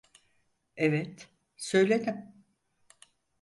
Evet, 0.75 1.27
söyledim. 1.57 2.45